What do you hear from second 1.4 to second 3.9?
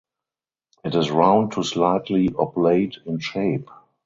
to slightly oblate in shape.